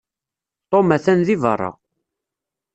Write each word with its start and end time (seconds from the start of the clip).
Tom 0.71 0.87
atan 0.95 1.19
deg 1.27 1.39
beṛṛa. 1.43 1.71